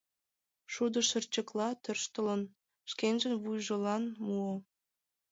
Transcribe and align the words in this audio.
Шудышырчыкла 0.73 1.69
тӧрштылын, 1.83 2.41
шкенжын 2.91 3.33
вуйжылан 3.41 4.03
муо. 4.25 4.53